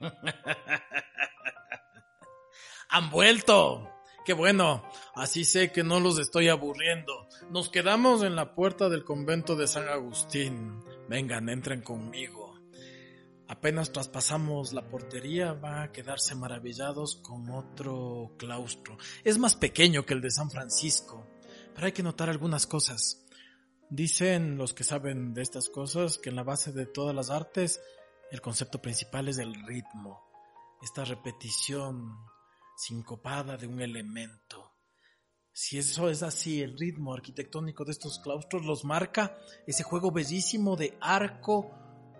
[2.90, 3.90] Han vuelto.
[4.24, 4.84] Qué bueno.
[5.14, 7.28] Así sé que no los estoy aburriendo.
[7.50, 10.82] Nos quedamos en la puerta del convento de San Agustín.
[11.08, 12.54] Vengan, entren conmigo.
[13.46, 18.96] Apenas traspasamos la portería, va a quedarse maravillados con otro claustro.
[19.22, 21.26] Es más pequeño que el de San Francisco,
[21.74, 23.26] pero hay que notar algunas cosas.
[23.90, 27.82] Dicen los que saben de estas cosas que en la base de todas las artes
[28.34, 30.20] el concepto principal es el ritmo,
[30.82, 32.16] esta repetición
[32.76, 34.72] sincopada de un elemento.
[35.52, 40.74] Si eso es así, el ritmo arquitectónico de estos claustros los marca ese juego bellísimo
[40.74, 41.70] de arco,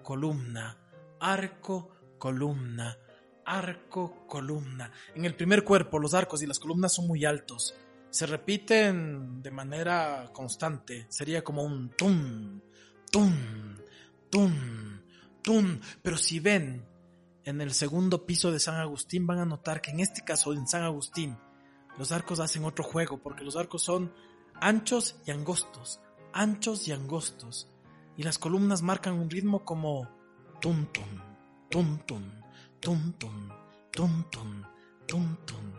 [0.05, 0.79] columna,
[1.19, 2.97] arco, columna,
[3.45, 4.92] arco, columna.
[5.17, 7.75] En el primer cuerpo los arcos y las columnas son muy altos.
[8.11, 11.07] Se repiten de manera constante.
[11.09, 12.61] Sería como un tum,
[13.11, 13.35] tum,
[14.31, 14.94] tum,
[15.45, 15.78] tum.
[16.03, 16.84] Pero si ven
[17.45, 20.67] en el segundo piso de San Agustín van a notar que en este caso en
[20.67, 21.39] San Agustín
[21.98, 24.12] los arcos hacen otro juego porque los arcos son
[24.61, 26.01] anchos y angostos,
[26.33, 27.69] anchos y angostos.
[28.17, 30.09] Y las columnas marcan un ritmo como
[30.61, 31.20] tum tum,
[31.70, 32.31] tum tum,
[32.81, 33.12] tum
[34.31, 34.62] tum,
[35.06, 35.73] tum tum.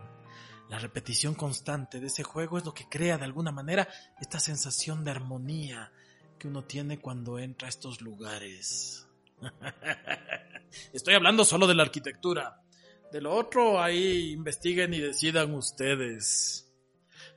[0.68, 3.88] La repetición constante de ese juego es lo que crea de alguna manera
[4.20, 5.92] esta sensación de armonía
[6.38, 9.05] que uno tiene cuando entra a estos lugares.
[10.92, 12.60] Estoy hablando solo de la arquitectura.
[13.12, 16.72] De lo otro, ahí investiguen y decidan ustedes.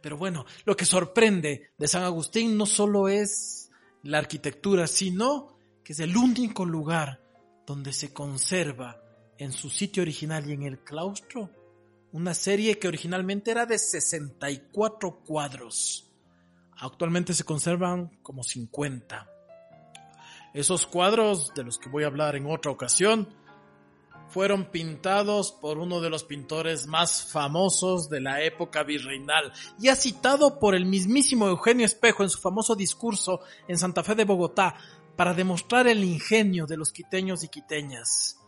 [0.02, 3.70] Pero bueno, lo que sorprende de San Agustín no solo es
[4.04, 7.22] la arquitectura, sino que es el único lugar
[7.66, 9.02] donde se conserva
[9.38, 11.52] en su sitio original y en el claustro
[12.12, 16.12] una serie que originalmente era de 64 cuadros.
[16.78, 19.30] Actualmente se conservan como 50.
[20.54, 23.30] Esos cuadros, de los que voy a hablar en otra ocasión,
[24.30, 29.96] fueron pintados por uno de los pintores más famosos de la época virreinal y ha
[29.96, 34.76] citado por el mismísimo Eugenio Espejo en su famoso discurso en Santa Fe de Bogotá
[35.16, 38.40] para demostrar el ingenio de los quiteños y quiteñas.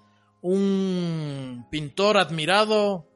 [0.41, 3.07] Un pintor admirado,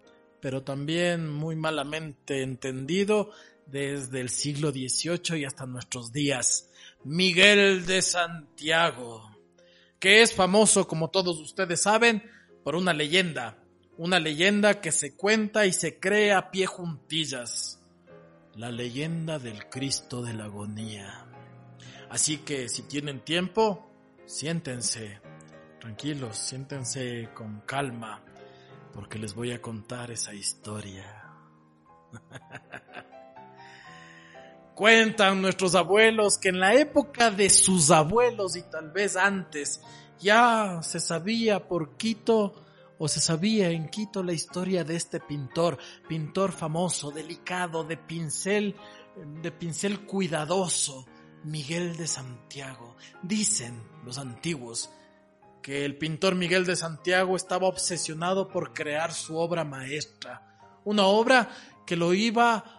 [0.41, 3.29] pero también muy malamente entendido
[3.65, 6.69] desde el siglo XVIII y hasta nuestros días.
[7.05, 9.29] Miguel de Santiago,
[9.99, 12.23] que es famoso, como todos ustedes saben,
[12.63, 13.59] por una leyenda,
[13.95, 17.79] una leyenda que se cuenta y se cree a pie juntillas,
[18.55, 21.27] la leyenda del Cristo de la agonía.
[22.09, 23.87] Así que si tienen tiempo,
[24.25, 25.21] siéntense,
[25.79, 28.23] tranquilos, siéntense con calma,
[28.93, 31.05] porque les voy a contar esa historia.
[34.75, 39.79] Cuentan nuestros abuelos que en la época de sus abuelos y tal vez antes
[40.19, 42.65] ya se sabía por Quito
[42.97, 45.77] o se sabía en Quito la historia de este pintor,
[46.09, 48.75] pintor famoso, delicado, de pincel,
[49.41, 51.05] de pincel cuidadoso,
[51.45, 52.97] Miguel de Santiago.
[53.23, 54.89] Dicen los antiguos
[55.61, 61.49] que el pintor Miguel de Santiago estaba obsesionado por crear su obra maestra, una obra
[61.85, 62.74] que lo iba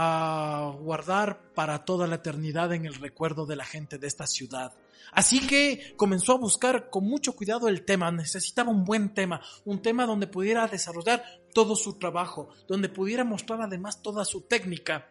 [0.00, 4.72] a guardar para toda la eternidad en el recuerdo de la gente de esta ciudad.
[5.10, 9.82] Así que comenzó a buscar con mucho cuidado el tema, necesitaba un buen tema, un
[9.82, 15.08] tema donde pudiera desarrollar todo su trabajo, donde pudiera mostrar además toda su técnica.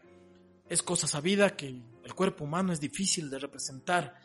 [0.70, 4.16] Es cosa sabida que el cuerpo humano es difícil de representar,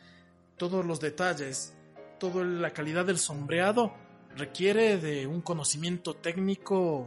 [0.55, 1.73] todos los detalles,
[2.19, 3.93] toda la calidad del sombreado
[4.37, 7.05] requiere de un conocimiento técnico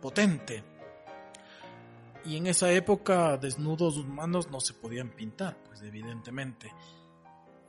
[0.00, 0.73] potente
[2.24, 6.72] y en esa época desnudos humanos no se podían pintar, pues evidentemente.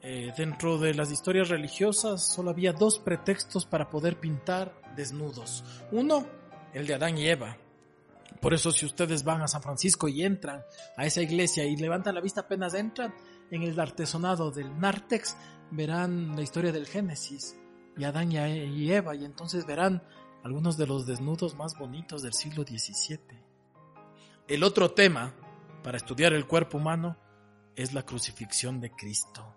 [0.01, 5.63] Eh, dentro de las historias religiosas solo había dos pretextos para poder pintar desnudos.
[5.91, 6.27] Uno,
[6.73, 7.57] el de Adán y Eva.
[8.39, 10.63] Por eso si ustedes van a San Francisco y entran
[10.95, 13.15] a esa iglesia y levantan la vista apenas entran,
[13.49, 15.35] en el artesonado del Nartex
[15.71, 17.57] verán la historia del Génesis
[17.97, 20.03] y Adán y Eva y entonces verán
[20.43, 23.44] algunos de los desnudos más bonitos del siglo XVII.
[24.47, 25.33] El otro tema
[25.81, 27.17] para estudiar el cuerpo humano
[27.75, 29.55] es la crucifixión de Cristo.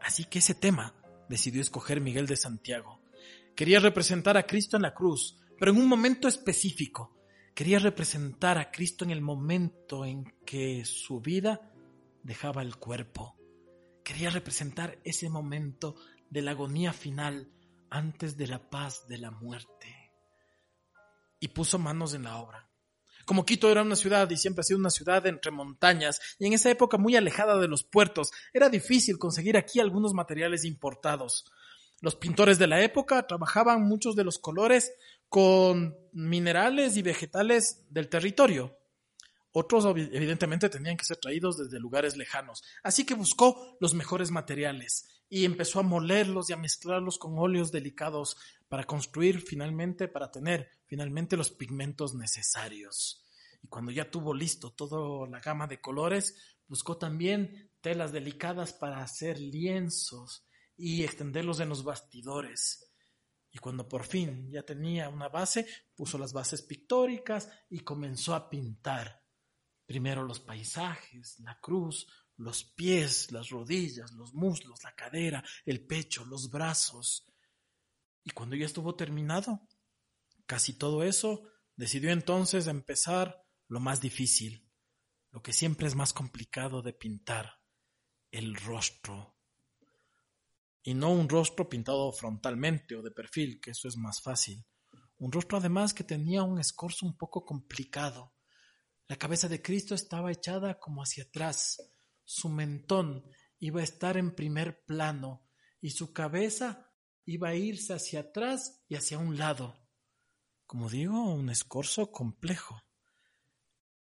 [0.00, 0.92] Así que ese tema
[1.28, 3.00] decidió escoger Miguel de Santiago.
[3.54, 7.16] Quería representar a Cristo en la cruz, pero en un momento específico.
[7.54, 11.72] Quería representar a Cristo en el momento en que su vida
[12.24, 13.36] dejaba el cuerpo.
[14.02, 15.94] Quería representar ese momento
[16.28, 17.52] de la agonía final
[17.88, 20.10] antes de la paz de la muerte.
[21.38, 22.71] Y puso manos en la obra.
[23.24, 26.52] Como Quito era una ciudad y siempre ha sido una ciudad entre montañas y en
[26.52, 31.44] esa época muy alejada de los puertos, era difícil conseguir aquí algunos materiales importados.
[32.00, 34.92] Los pintores de la época trabajaban muchos de los colores
[35.28, 38.76] con minerales y vegetales del territorio.
[39.52, 42.62] Otros evidentemente tenían que ser traídos desde lugares lejanos.
[42.82, 47.72] Así que buscó los mejores materiales y empezó a molerlos y a mezclarlos con óleos
[47.72, 48.36] delicados
[48.68, 53.24] para construir finalmente, para tener finalmente los pigmentos necesarios.
[53.62, 56.36] Y cuando ya tuvo listo toda la gama de colores,
[56.68, 60.44] buscó también telas delicadas para hacer lienzos
[60.76, 62.92] y extenderlos en los bastidores.
[63.50, 68.50] Y cuando por fin ya tenía una base, puso las bases pictóricas y comenzó a
[68.50, 69.22] pintar
[69.92, 72.06] Primero los paisajes, la cruz,
[72.36, 77.26] los pies, las rodillas, los muslos, la cadera, el pecho, los brazos.
[78.24, 79.68] Y cuando ya estuvo terminado,
[80.46, 81.42] casi todo eso,
[81.76, 84.70] decidió entonces empezar lo más difícil,
[85.30, 87.60] lo que siempre es más complicado de pintar,
[88.30, 89.36] el rostro.
[90.82, 94.64] Y no un rostro pintado frontalmente o de perfil, que eso es más fácil.
[95.18, 98.34] Un rostro además que tenía un escorzo un poco complicado
[99.12, 101.76] la cabeza de Cristo estaba echada como hacia atrás,
[102.32, 103.24] su mentón
[103.58, 105.46] iba a estar en primer plano
[105.80, 106.90] y su cabeza
[107.24, 109.78] iba a irse hacia atrás y hacia un lado.
[110.66, 112.82] Como digo, un escorzo complejo.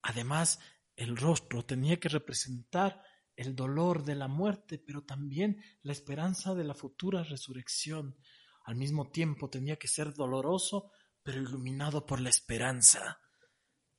[0.03, 0.61] Además,
[0.95, 3.03] el rostro tenía que representar
[3.35, 8.19] el dolor de la muerte, pero también la esperanza de la futura resurrección.
[8.65, 10.93] Al mismo tiempo tenía que ser doloroso,
[11.23, 13.19] pero iluminado por la esperanza.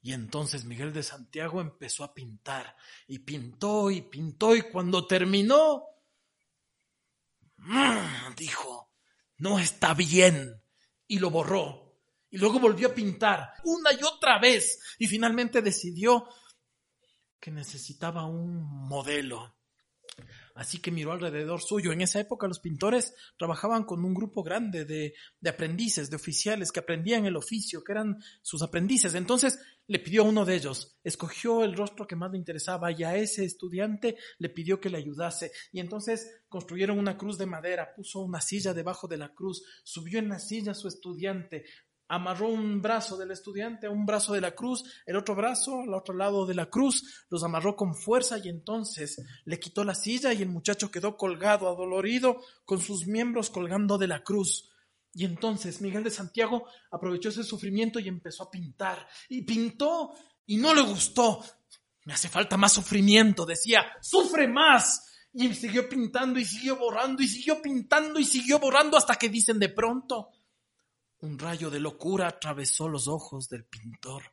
[0.05, 2.75] Y entonces Miguel de Santiago empezó a pintar,
[3.07, 5.85] y pintó y pintó, y cuando terminó,
[7.55, 8.91] mm, dijo,
[9.37, 10.61] no está bien,
[11.07, 12.01] y lo borró.
[12.29, 16.27] Y luego volvió a pintar una y otra vez, y finalmente decidió
[17.39, 19.55] que necesitaba un modelo.
[20.55, 21.91] Así que miró alrededor suyo.
[21.91, 25.13] En esa época los pintores trabajaban con un grupo grande de,
[25.47, 29.15] aprendices, de oficiales que aprendían el oficio, que eran sus aprendices.
[29.15, 33.03] Entonces le pidió a uno de ellos, escogió el rostro que más le interesaba y
[33.03, 35.51] a ese estudiante le pidió que le ayudase.
[35.71, 40.19] Y entonces construyeron una cruz de madera, puso una silla debajo de la cruz, subió
[40.19, 41.65] en la silla a su estudiante,
[42.13, 46.13] amarró un brazo del estudiante un brazo de la cruz, el otro brazo al otro
[46.13, 50.41] lado de la cruz, los amarró con fuerza y entonces le quitó la silla y
[50.43, 54.69] el muchacho quedó colgado, adolorido, con sus miembros colgando de la cruz.
[55.15, 59.07] Y entonces Miguel de Santiago aprovechó ese sufrimiento y empezó a pintar.
[59.29, 60.13] Y pintó
[60.45, 61.43] y no le gustó.
[62.05, 65.09] Me hace falta más sufrimiento, decía, sufre más.
[65.33, 69.57] Y siguió pintando y siguió borrando y siguió pintando y siguió borrando hasta que dicen
[69.57, 70.29] de pronto,
[71.23, 74.23] un rayo de locura atravesó los ojos del pintor.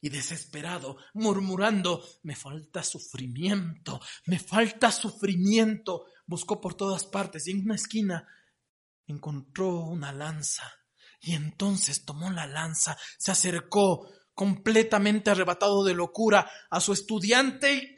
[0.00, 7.64] Y desesperado, murmurando, me falta sufrimiento, me falta sufrimiento, buscó por todas partes y en
[7.64, 8.26] una esquina
[9.06, 10.70] encontró una lanza
[11.20, 17.96] y entonces tomó la lanza, se acercó completamente arrebatado de locura a su estudiante y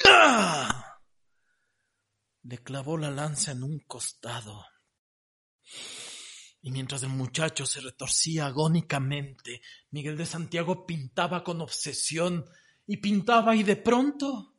[2.42, 4.64] le clavó la lanza en un costado.
[6.66, 12.44] Y mientras el muchacho se retorcía agónicamente, Miguel de Santiago pintaba con obsesión
[12.88, 14.58] y pintaba y de pronto...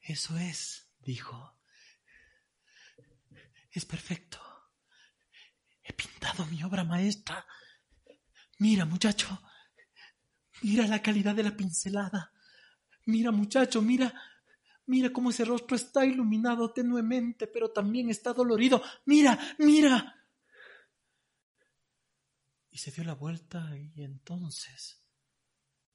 [0.00, 1.54] Eso es, dijo.
[3.70, 4.40] Es perfecto.
[5.82, 7.46] He pintado mi obra maestra.
[8.58, 9.38] Mira, muchacho.
[10.62, 12.32] Mira la calidad de la pincelada.
[13.04, 14.14] Mira, muchacho, mira.
[14.90, 18.82] Mira cómo ese rostro está iluminado tenuemente, pero también está dolorido.
[19.04, 20.26] Mira, mira.
[22.70, 25.04] Y se dio la vuelta y entonces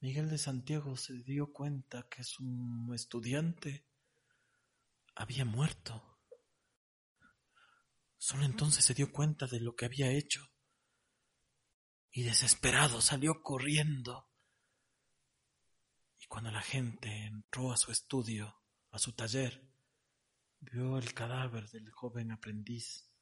[0.00, 3.86] Miguel de Santiago se dio cuenta que su estudiante
[5.14, 6.18] había muerto.
[8.16, 10.40] Solo entonces se dio cuenta de lo que había hecho
[12.12, 14.30] y desesperado salió corriendo.
[16.18, 18.62] Y cuando la gente entró a su estudio,
[18.96, 19.62] a su taller,
[20.58, 23.12] vio el cadáver del joven aprendiz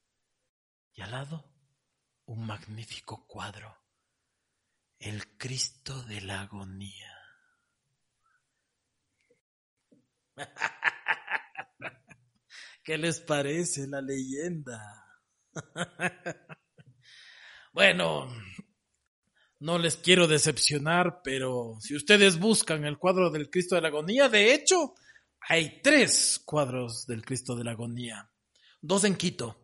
[0.92, 1.52] y al lado
[2.26, 3.76] un magnífico cuadro,
[5.00, 7.12] el Cristo de la agonía.
[12.84, 15.04] ¿Qué les parece la leyenda?
[17.72, 18.32] bueno,
[19.58, 24.28] no les quiero decepcionar, pero si ustedes buscan el cuadro del Cristo de la Agonía,
[24.28, 24.94] de hecho,
[25.46, 28.30] hay tres cuadros del Cristo de la Agonía.
[28.80, 29.60] Dos en Quito.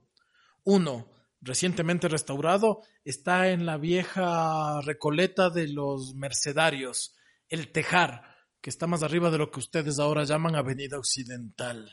[0.65, 1.11] Uno,
[1.41, 7.17] recientemente restaurado, está en la vieja Recoleta de los Mercedarios,
[7.49, 11.91] el Tejar, que está más arriba de lo que ustedes ahora llaman Avenida Occidental.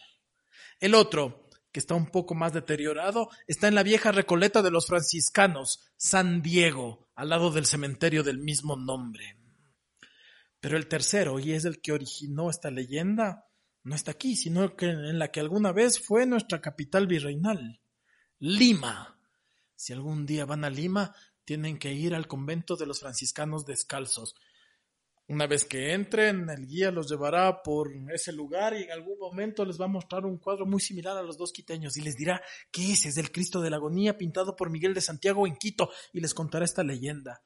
[0.79, 4.87] El otro, que está un poco más deteriorado, está en la vieja Recoleta de los
[4.87, 9.37] franciscanos, San Diego, al lado del cementerio del mismo nombre.
[10.59, 13.46] Pero el tercero, y es el que originó esta leyenda,
[13.83, 17.81] no está aquí, sino que en la que alguna vez fue nuestra capital virreinal,
[18.39, 19.19] Lima.
[19.75, 21.15] Si algún día van a Lima,
[21.45, 24.35] tienen que ir al convento de los franciscanos descalzos,
[25.29, 29.65] una vez que entren, el guía los llevará por ese lugar y en algún momento
[29.65, 32.41] les va a mostrar un cuadro muy similar a los dos quiteños y les dirá
[32.71, 35.91] que ese es el Cristo de la Agonía pintado por Miguel de Santiago en Quito
[36.13, 37.43] y les contará esta leyenda,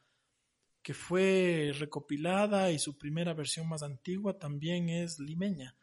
[0.84, 5.76] que fue recopilada y su primera versión más antigua también es limeña.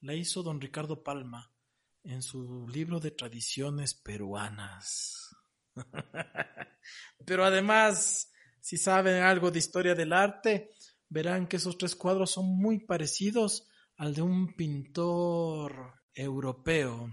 [0.00, 1.50] La hizo don Ricardo Palma
[2.04, 5.36] en su libro de tradiciones peruanas.
[7.26, 10.70] Pero además, si saben algo de historia del arte,
[11.08, 17.10] verán que esos tres cuadros son muy parecidos al de un pintor europeo,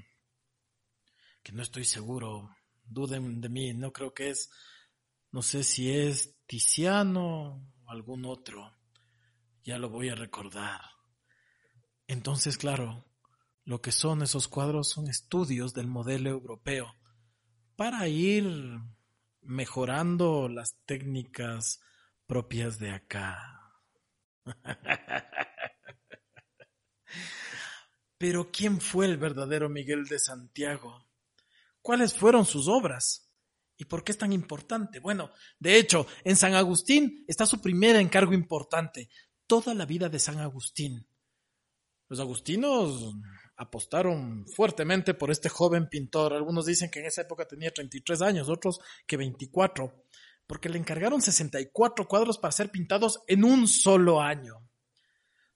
[1.42, 2.50] que no estoy seguro,
[2.84, 4.50] duden de mí, no creo que es,
[5.32, 8.78] no sé si es Tiziano o algún otro,
[9.64, 10.95] ya lo voy a recordar.
[12.08, 13.06] Entonces, claro,
[13.64, 16.96] lo que son esos cuadros son estudios del modelo europeo
[17.76, 18.80] para ir
[19.42, 21.82] mejorando las técnicas
[22.28, 23.74] propias de acá.
[28.18, 31.06] Pero ¿quién fue el verdadero Miguel de Santiago?
[31.82, 33.32] ¿Cuáles fueron sus obras?
[33.78, 35.00] ¿Y por qué es tan importante?
[35.00, 39.10] Bueno, de hecho, en San Agustín está su primer encargo importante,
[39.46, 41.08] toda la vida de San Agustín.
[42.08, 43.16] Los agustinos
[43.58, 46.34] apostaron fuertemente por este joven pintor.
[46.34, 50.06] Algunos dicen que en esa época tenía 33 años, otros que 24
[50.48, 54.62] porque le encargaron 64 cuadros para ser pintados en un solo año.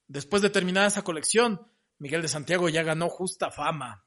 [0.06, 4.04] Después de terminada esa colección, Miguel de Santiago ya ganó justa fama.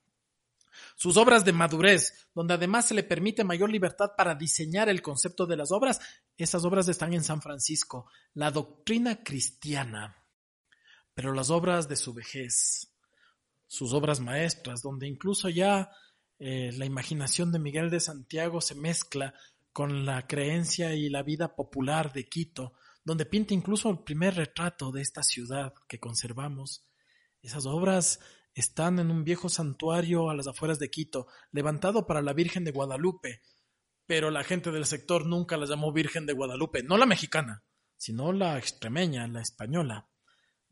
[0.95, 5.45] Sus obras de madurez, donde además se le permite mayor libertad para diseñar el concepto
[5.45, 5.99] de las obras,
[6.35, 10.22] esas obras están en San Francisco, la doctrina cristiana.
[11.13, 12.91] Pero las obras de su vejez,
[13.67, 15.91] sus obras maestras, donde incluso ya
[16.39, 19.33] eh, la imaginación de Miguel de Santiago se mezcla
[19.71, 24.91] con la creencia y la vida popular de Quito, donde pinta incluso el primer retrato
[24.91, 26.85] de esta ciudad que conservamos.
[27.41, 28.19] Esas obras
[28.53, 32.71] están en un viejo santuario a las afueras de Quito, levantado para la Virgen de
[32.71, 33.41] Guadalupe,
[34.05, 37.63] pero la gente del sector nunca la llamó Virgen de Guadalupe, no la mexicana,
[37.97, 40.07] sino la extremeña, la española.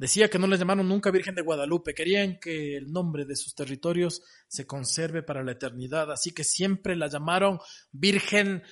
[0.02, 3.54] Decía que no le llamaron nunca Virgen de Guadalupe, querían que el nombre de sus
[3.54, 7.60] territorios se conserve para la eternidad, así que siempre la llamaron
[7.92, 8.64] Virgen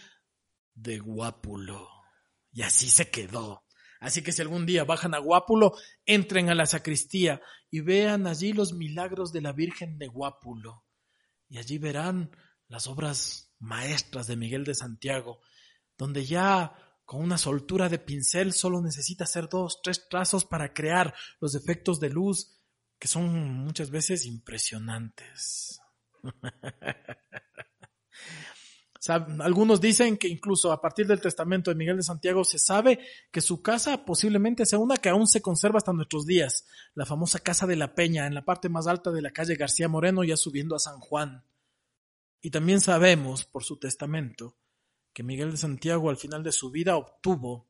[0.74, 1.88] de Guápulo.
[2.52, 3.64] Y así se quedó.
[4.00, 8.52] Así que si algún día bajan a Guápulo, entren a la sacristía y vean allí
[8.52, 10.84] los milagros de la Virgen de Guápulo.
[11.48, 12.36] Y allí verán
[12.68, 15.42] las obras maestras de Miguel de Santiago,
[15.96, 16.74] donde ya
[17.10, 22.00] con una soltura de pincel solo necesita hacer dos, tres trazos para crear los efectos
[22.00, 22.62] de luz
[23.00, 23.34] que son
[23.66, 25.82] muchas veces impresionantes.
[29.39, 33.00] algunos dicen que incluso a partir del testamento de Miguel de Santiago se sabe
[33.32, 37.39] que su casa posiblemente sea una que aún se conserva hasta nuestros días, la famosa
[37.39, 40.38] Casa de la Peña, en la parte más alta de la calle García Moreno, ya
[40.38, 41.44] subiendo a San Juan.
[42.39, 44.59] Y también sabemos, por su testamento,
[45.20, 47.70] que Miguel de Santiago al final de su vida obtuvo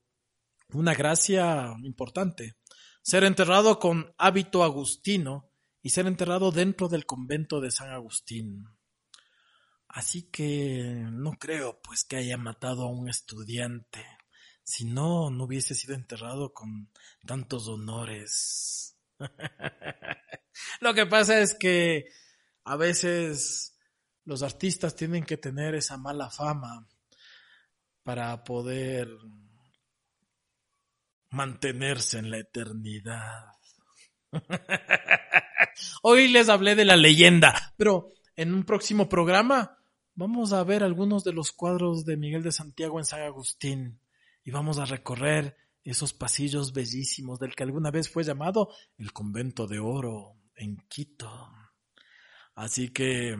[0.71, 2.57] una gracia importante,
[3.01, 5.49] ser enterrado con hábito agustino
[5.81, 8.67] y ser enterrado dentro del convento de San Agustín.
[9.87, 14.05] Así que no creo pues que haya matado a un estudiante.
[14.63, 16.91] Si no, no hubiese sido enterrado con
[17.25, 18.95] tantos honores.
[20.81, 22.05] Lo que pasa es que
[22.63, 23.75] a veces
[24.23, 26.87] los artistas tienen que tener esa mala fama
[28.09, 29.07] para poder
[31.29, 33.51] mantenerse en la eternidad.
[36.01, 39.77] Hoy les hablé de la leyenda, pero en un próximo programa
[40.15, 44.01] Vamos a ver algunos de los cuadros de Miguel de Santiago en San Agustín
[44.43, 49.67] y vamos a recorrer esos pasillos bellísimos del que alguna vez fue llamado el convento
[49.67, 51.31] de oro en Quito.
[52.55, 53.37] Así que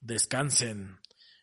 [0.00, 1.00] descansen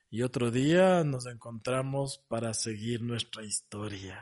[0.10, 4.20] y otro día nos encontramos para seguir nuestra historia.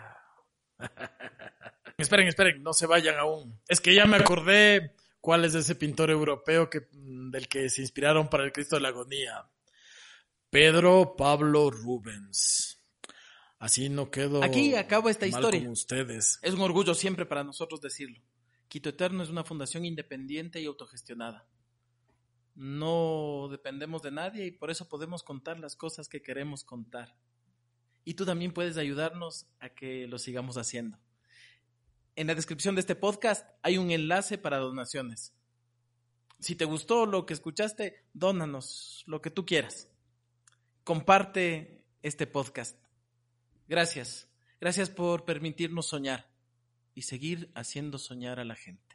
[1.98, 3.60] esperen, esperen, no se vayan aún.
[3.68, 8.30] Es que ya me acordé cuál es ese pintor europeo que, del que se inspiraron
[8.30, 9.50] para el Cristo de la Agonía.
[10.50, 12.82] Pedro Pablo Rubens.
[13.60, 14.44] Así no quedo.
[14.44, 15.60] Aquí acabo esta historia.
[15.60, 16.40] Como ustedes.
[16.42, 18.22] Es un orgullo siempre para nosotros decirlo.
[18.68, 21.48] Quito Eterno es una fundación independiente y autogestionada.
[22.58, 27.16] No dependemos de nadie y por eso podemos contar las cosas que queremos contar.
[28.04, 30.98] Y tú también puedes ayudarnos a que lo sigamos haciendo.
[32.16, 35.36] En la descripción de este podcast hay un enlace para donaciones.
[36.40, 39.88] Si te gustó lo que escuchaste, dónanos lo que tú quieras.
[40.84, 42.76] Comparte este podcast.
[43.68, 44.30] Gracias.
[44.60, 46.28] Gracias por permitirnos soñar
[46.96, 48.87] y seguir haciendo soñar a la gente.